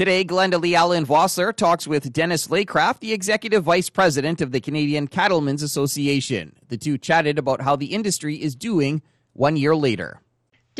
[0.00, 4.58] Today, Glenda Lee Allen Vossler talks with Dennis Laycraft, the Executive Vice President of the
[4.58, 6.56] Canadian Cattlemen's Association.
[6.68, 9.02] The two chatted about how the industry is doing
[9.34, 10.22] one year later.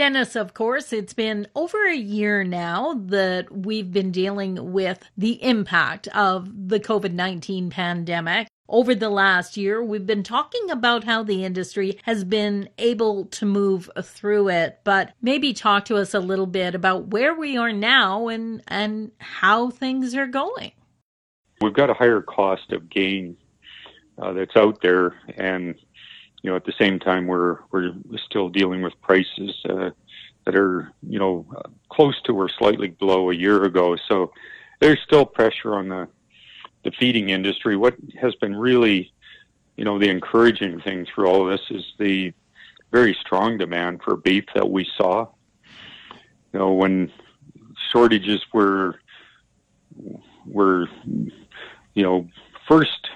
[0.01, 5.33] Dennis, of course, it's been over a year now that we've been dealing with the
[5.45, 8.48] impact of the COVID 19 pandemic.
[8.66, 13.45] Over the last year, we've been talking about how the industry has been able to
[13.45, 17.71] move through it, but maybe talk to us a little bit about where we are
[17.71, 20.73] now and, and how things are going.
[21.60, 23.37] We've got a higher cost of gain
[24.16, 25.74] uh, that's out there, and
[26.43, 27.93] you know at the same time we're we're
[28.25, 29.91] still dealing with prices uh,
[30.45, 31.47] that are you know
[31.89, 33.97] close to or slightly below a year ago.
[34.09, 34.33] So
[34.80, 36.09] there's still pressure on the
[36.85, 39.13] the feeding industry, what has been really,
[39.77, 42.33] you know, the encouraging thing through all of this is the
[42.91, 45.27] very strong demand for beef that we saw.
[46.52, 47.13] You know, when
[47.93, 49.01] shortages were
[50.47, 50.88] were,
[51.95, 52.27] you know,
[52.66, 53.09] first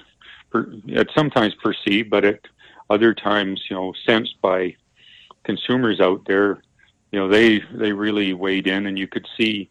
[0.94, 2.40] at sometimes perceived, but at
[2.90, 4.76] other times, you know, sensed by
[5.44, 6.62] consumers out there.
[7.12, 9.70] You know, they they really weighed in, and you could see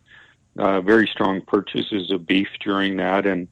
[0.58, 3.48] uh, very strong purchases of beef during that, and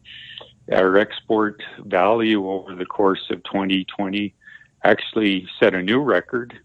[0.72, 4.34] our export value over the course of 2020
[4.84, 6.58] actually set a new record.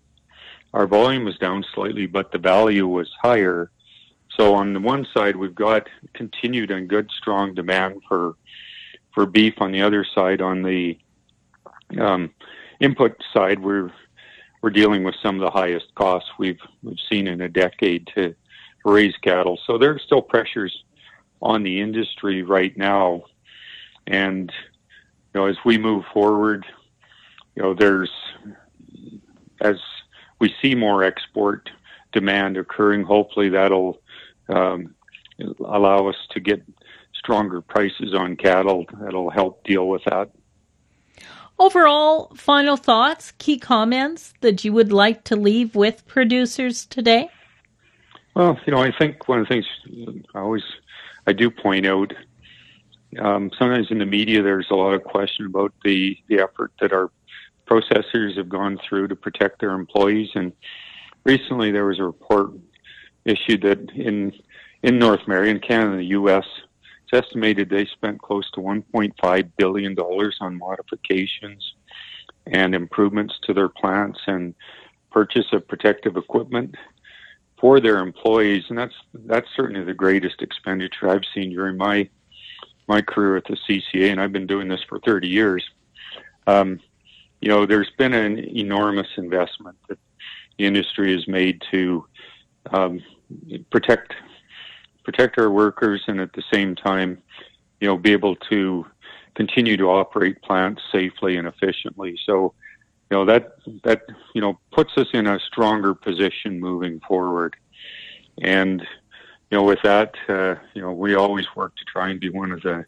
[0.72, 3.70] Our volume was down slightly, but the value was higher.
[4.36, 8.36] So on the one side, we've got continued and good, strong demand for
[9.14, 9.54] for beef.
[9.58, 10.98] On the other side, on the
[11.98, 12.30] um,
[12.80, 13.90] input side, we're
[14.62, 18.34] we're dealing with some of the highest costs we've we've seen in a decade to
[18.84, 19.58] raise cattle.
[19.66, 20.84] So there are still pressures
[21.42, 23.24] on the industry right now
[24.06, 24.52] and
[25.34, 26.64] you know, as we move forward,
[27.54, 28.10] you know, there's
[29.60, 29.76] as
[30.38, 31.68] we see more export
[32.12, 34.00] demand occurring, hopefully that'll
[34.48, 34.94] um,
[35.64, 36.62] allow us to get
[37.14, 38.86] stronger prices on cattle.
[39.00, 40.30] That'll help deal with that.
[41.58, 47.30] Overall, final thoughts, key comments that you would like to leave with producers today?
[48.34, 50.64] Well, you know, I think one of the things I always
[51.26, 52.12] I do point out
[53.18, 56.92] um, sometimes in the media, there's a lot of question about the, the effort that
[56.92, 57.10] our
[57.66, 60.28] processors have gone through to protect their employees.
[60.34, 60.52] And
[61.24, 62.50] recently, there was a report
[63.24, 64.32] issued that in
[64.82, 66.44] in North in Canada, and the U.S.,
[67.08, 71.74] it's estimated they spent close to 1.5 billion dollars on modifications
[72.46, 74.54] and improvements to their plants and
[75.10, 76.74] purchase of protective equipment
[77.58, 78.64] for their employees.
[78.68, 82.08] And that's that's certainly the greatest expenditure I've seen during my
[82.88, 85.64] my career at the CCA, and I've been doing this for 30 years.
[86.46, 86.78] Um,
[87.40, 89.98] you know, there's been an enormous investment that
[90.56, 92.06] the industry has made to
[92.72, 93.02] um,
[93.70, 94.14] protect
[95.06, 97.22] protect our workers, and at the same time,
[97.80, 98.84] you know, be able to
[99.36, 102.18] continue to operate plants safely and efficiently.
[102.26, 102.54] So,
[103.08, 103.52] you know, that
[103.84, 104.02] that
[104.34, 107.54] you know puts us in a stronger position moving forward,
[108.42, 108.80] and
[109.50, 112.50] you know, with that, uh, you know, we always work to try and be one
[112.50, 112.84] of the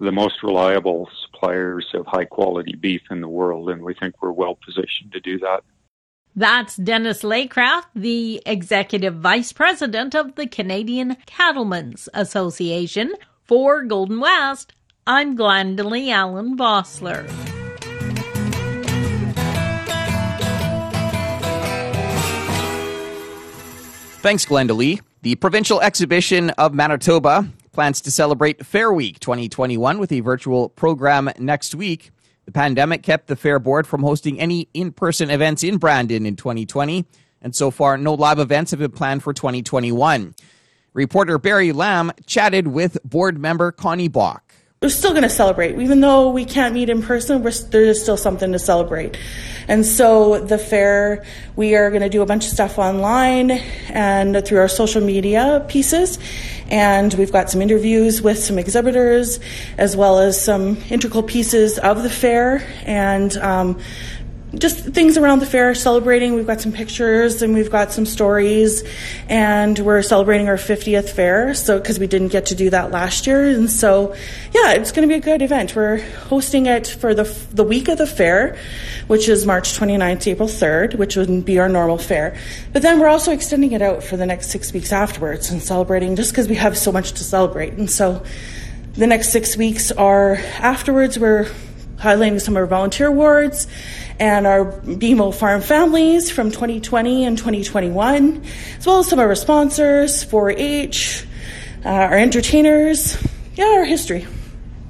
[0.00, 4.32] the most reliable suppliers of high quality beef in the world, and we think we're
[4.32, 5.62] well positioned to do that.
[6.34, 13.12] That's Dennis Laycraft, the Executive Vice President of the Canadian Cattlemen's Association.
[13.44, 14.72] For Golden West,
[15.06, 17.28] I'm Glendalee Allen Vossler.
[24.22, 25.00] Thanks, Glenda Lee.
[25.20, 31.30] The Provincial Exhibition of Manitoba plans to celebrate Fair Week 2021 with a virtual program
[31.38, 32.10] next week.
[32.44, 36.36] The pandemic kept the Fair Board from hosting any in person events in Brandon in
[36.36, 37.06] 2020,
[37.40, 40.34] and so far, no live events have been planned for 2021.
[40.92, 44.51] Reporter Barry Lamb chatted with board member Connie Bach
[44.82, 45.78] we're still going to celebrate.
[45.78, 49.16] Even though we can't meet in person, there's still something to celebrate.
[49.68, 53.52] And so the fair, we are going to do a bunch of stuff online
[53.88, 56.18] and through our social media pieces.
[56.68, 59.38] And we've got some interviews with some exhibitors,
[59.78, 62.66] as well as some integral pieces of the fair.
[62.84, 63.80] And um,
[64.54, 66.34] just things around the fair celebrating.
[66.34, 68.84] We've got some pictures and we've got some stories,
[69.28, 71.54] and we're celebrating our 50th fair.
[71.54, 74.14] So, because we didn't get to do that last year, and so
[74.52, 75.74] yeah, it's going to be a good event.
[75.74, 78.58] We're hosting it for the the week of the fair,
[79.06, 82.36] which is March 29th to April 3rd, which would be our normal fair.
[82.72, 86.14] But then we're also extending it out for the next six weeks afterwards and celebrating,
[86.14, 87.72] just because we have so much to celebrate.
[87.74, 88.22] And so,
[88.94, 91.18] the next six weeks are afterwards.
[91.18, 91.48] We're
[92.02, 93.68] highlighting some of our volunteer awards
[94.18, 98.42] and our BMO farm families from 2020 and 2021,
[98.78, 101.24] as well as some of our sponsors, 4 H,
[101.84, 103.16] uh, our entertainers,
[103.54, 104.26] yeah, our history.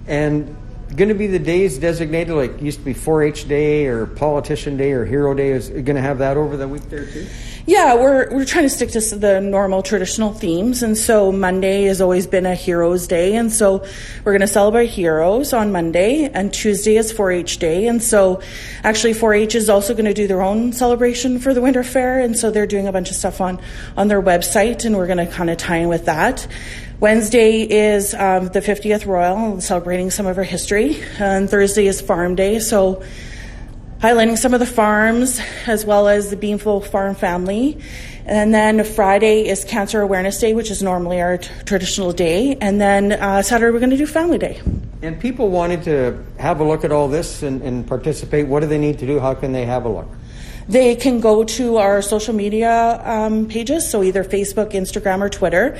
[0.06, 0.56] And
[0.96, 4.92] going to be the days designated like used to be 4-H Day or Politician Day
[4.92, 5.50] or Hero Day?
[5.50, 7.26] Is going to have that over the week there too?
[7.64, 12.00] Yeah, we're we're trying to stick to the normal traditional themes, and so Monday has
[12.00, 13.84] always been a Heroes Day, and so
[14.24, 18.42] we're going to celebrate heroes on Monday, and Tuesday is 4-H Day, and so
[18.82, 22.36] actually 4-H is also going to do their own celebration for the Winter Fair, and
[22.36, 23.60] so they're doing a bunch of stuff on
[23.96, 26.48] on their website, and we're going to kind of tie in with that.
[26.98, 32.34] Wednesday is um, the 50th Royal, celebrating some of our history, and Thursday is Farm
[32.34, 33.04] Day, so
[34.02, 37.78] highlighting some of the farms as well as the BMO Farm family.
[38.26, 42.56] And then Friday is Cancer Awareness Day, which is normally our t- traditional day.
[42.60, 44.60] And then uh, Saturday, we're going to do Family Day.
[45.02, 48.48] And people wanted to have a look at all this and, and participate.
[48.48, 49.20] What do they need to do?
[49.20, 50.08] How can they have a look?
[50.68, 55.76] They can go to our social media um, pages, so either Facebook, Instagram, or Twitter.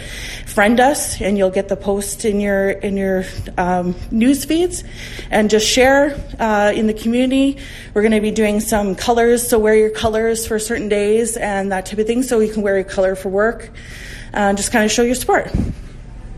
[0.46, 3.24] Friend us, and you'll get the post in your in your
[3.56, 4.84] um, news feeds,
[5.30, 7.58] and just share uh, in the community.
[7.94, 11.72] We're going to be doing some colors, so wear your colors for certain days and
[11.72, 13.70] that type of thing, so you can wear your color for work,
[14.32, 15.50] and just kind of show your support.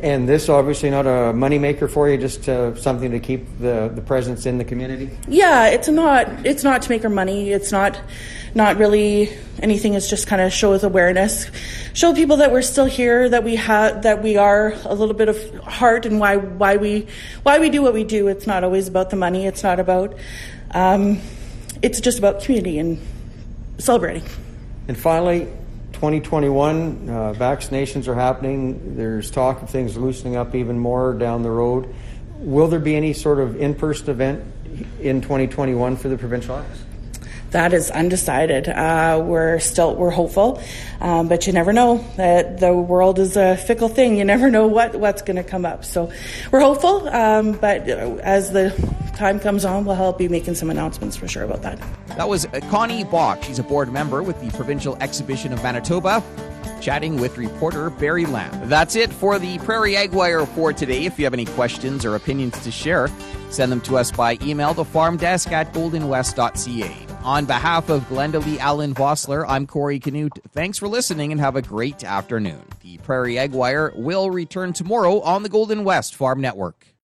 [0.05, 4.03] And this obviously not a moneymaker for you, just uh, something to keep the, the
[4.03, 5.09] presence in the community.
[5.27, 7.53] Yeah, it's not it's not to make our money.
[7.53, 7.99] It's not
[8.55, 9.95] not really anything.
[9.95, 11.51] It's just kind of shows awareness,
[11.95, 15.31] show people that we're still here, that we have that we are a little bit
[15.31, 17.07] of heart, and why why we
[17.43, 18.29] why we do what we do.
[18.29, 19.47] It's not always about the money.
[19.47, 20.15] It's not about.
[20.73, 21.19] Um,
[21.81, 23.01] it's just about community and
[23.79, 24.25] celebrating.
[24.87, 25.49] And finally,
[25.95, 28.97] 2021, uh, vaccinations are happening.
[28.97, 31.95] There's talk of things loosening up even more down the road.
[32.39, 34.45] Will there be any sort of in person event
[35.01, 36.85] in 2021 for the provincial office?
[37.55, 38.69] that is undecided.
[38.69, 40.61] Uh, we're still we're hopeful,
[41.01, 42.05] um, but you never know.
[42.17, 44.19] That the world is a fickle thing.
[44.19, 45.85] You never know what what's going to come up.
[45.85, 46.11] So
[46.51, 48.71] we're hopeful, um, but as the
[49.17, 51.79] time comes on, we'll help be making some announcements for sure about that.
[52.17, 53.43] That was Connie Bach.
[53.43, 56.23] She's a board member with the Provincial Exhibition of Manitoba
[56.85, 58.69] chatting with reporter Barry Lamb.
[58.69, 61.07] That's it for the Prairie Ag Wire for today.
[61.07, 63.09] If you have any questions or opinions to share,
[63.49, 66.95] send them to us by email, the farm desk at goldenwest.ca.
[67.23, 70.39] On behalf of Glenda Lee Allen Vossler, I'm Corey Canute.
[70.53, 72.63] Thanks for listening and have a great afternoon.
[72.83, 76.87] The Prairie Ag Wire will return tomorrow on the Golden West Farm Network.